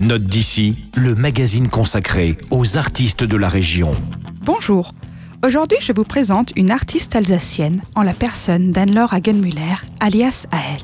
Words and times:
Note 0.00 0.24
d'ici, 0.24 0.82
le 0.94 1.14
magazine 1.14 1.68
consacré 1.68 2.38
aux 2.50 2.78
artistes 2.78 3.22
de 3.22 3.36
la 3.36 3.50
région. 3.50 3.94
Bonjour. 4.42 4.94
Aujourd'hui, 5.44 5.76
je 5.82 5.92
vous 5.92 6.04
présente 6.04 6.54
une 6.56 6.70
artiste 6.70 7.14
alsacienne 7.16 7.82
en 7.94 8.02
la 8.02 8.14
personne 8.14 8.72
d'Anne-Laure 8.72 9.12
Hagenmüller, 9.12 9.74
alias 10.00 10.46
Ael. 10.52 10.80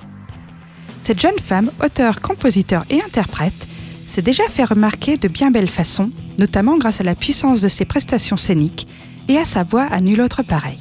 Cette 1.03 1.19
jeune 1.19 1.39
femme, 1.43 1.71
auteur, 1.83 2.21
compositeur 2.21 2.85
et 2.91 3.01
interprète, 3.01 3.67
s'est 4.05 4.21
déjà 4.21 4.43
fait 4.51 4.65
remarquer 4.65 5.17
de 5.17 5.29
bien 5.29 5.51
belles 5.51 5.71
façons, 5.71 6.11
notamment 6.39 6.77
grâce 6.77 7.01
à 7.01 7.05
la 7.05 7.15
puissance 7.15 7.63
de 7.63 7.71
ses 7.71 7.87
prestations 7.87 8.37
scéniques 8.37 8.87
et 9.29 9.39
à 9.39 9.47
sa 9.47 9.65
voix 9.65 9.85
à 9.85 10.01
nul 10.01 10.21
autre 10.21 10.43
pareil. 10.43 10.79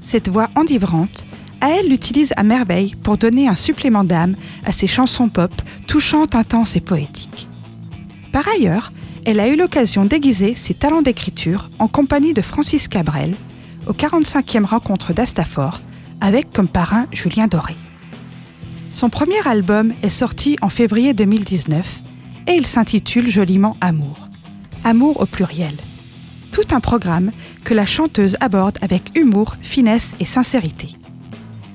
Cette 0.00 0.30
voix 0.30 0.48
enivrante, 0.56 1.26
Ael 1.60 1.90
l'utilise 1.90 2.32
à 2.36 2.42
merveille 2.42 2.94
pour 3.02 3.18
donner 3.18 3.48
un 3.48 3.54
supplément 3.54 4.04
d'âme 4.04 4.34
à 4.64 4.72
ses 4.72 4.86
chansons 4.86 5.28
pop 5.28 5.52
touchantes, 5.86 6.34
intenses 6.34 6.74
et 6.74 6.80
poétiques. 6.80 7.49
Par 8.32 8.46
ailleurs, 8.48 8.92
elle 9.24 9.40
a 9.40 9.48
eu 9.48 9.56
l'occasion 9.56 10.04
d'aiguiser 10.04 10.54
ses 10.54 10.74
talents 10.74 11.02
d'écriture 11.02 11.70
en 11.78 11.88
compagnie 11.88 12.32
de 12.32 12.42
Francis 12.42 12.88
Cabrel 12.88 13.34
aux 13.86 13.92
45e 13.92 14.64
rencontres 14.64 15.12
d'Astafor 15.12 15.80
avec 16.20 16.52
comme 16.52 16.68
parrain 16.68 17.06
Julien 17.12 17.46
Doré. 17.46 17.74
Son 18.92 19.08
premier 19.08 19.46
album 19.46 19.92
est 20.02 20.08
sorti 20.08 20.56
en 20.60 20.68
février 20.68 21.12
2019 21.12 22.00
et 22.48 22.52
il 22.52 22.66
s'intitule 22.66 23.30
joliment 23.30 23.76
Amour. 23.80 24.28
Amour 24.84 25.20
au 25.20 25.26
pluriel. 25.26 25.76
Tout 26.52 26.74
un 26.74 26.80
programme 26.80 27.30
que 27.64 27.74
la 27.74 27.86
chanteuse 27.86 28.36
aborde 28.40 28.78
avec 28.82 29.16
humour, 29.16 29.56
finesse 29.62 30.14
et 30.20 30.24
sincérité. 30.24 30.88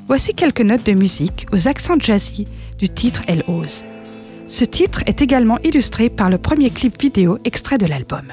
Voici 0.07 0.33
quelques 0.33 0.61
notes 0.61 0.85
de 0.85 0.93
musique 0.93 1.47
aux 1.51 1.67
accents 1.67 1.99
jazzy 1.99 2.47
du 2.77 2.89
titre 2.89 3.21
Elle 3.27 3.43
ose. 3.47 3.83
Ce 4.47 4.63
titre 4.63 5.01
est 5.07 5.21
également 5.21 5.57
illustré 5.63 6.09
par 6.09 6.29
le 6.29 6.37
premier 6.37 6.69
clip 6.69 7.01
vidéo 7.01 7.39
extrait 7.43 7.77
de 7.77 7.85
l'album. 7.85 8.31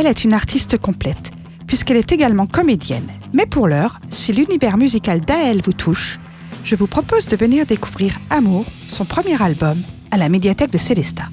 Ael 0.00 0.06
est 0.06 0.24
une 0.24 0.32
artiste 0.32 0.78
complète, 0.78 1.30
puisqu'elle 1.66 1.98
est 1.98 2.10
également 2.10 2.46
comédienne. 2.46 3.06
Mais 3.34 3.44
pour 3.44 3.68
l'heure, 3.68 4.00
si 4.08 4.32
l'univers 4.32 4.78
musical 4.78 5.20
d'Ael 5.20 5.60
vous 5.62 5.74
touche, 5.74 6.18
je 6.64 6.74
vous 6.74 6.86
propose 6.86 7.26
de 7.26 7.36
venir 7.36 7.66
découvrir 7.66 8.14
Amour, 8.30 8.64
son 8.88 9.04
premier 9.04 9.42
album, 9.42 9.76
à 10.10 10.16
la 10.16 10.30
médiathèque 10.30 10.72
de 10.72 10.78
Célestat. 10.78 11.28